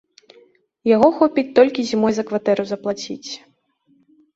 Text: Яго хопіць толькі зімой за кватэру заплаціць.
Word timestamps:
Яго 0.95 1.11
хопіць 1.21 1.45
толькі 1.61 1.87
зімой 1.93 2.13
за 2.21 2.29
кватэру 2.33 2.63
заплаціць. 2.75 3.31